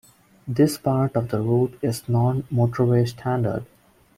[0.47, 3.67] This part of the route is non-motorway standard.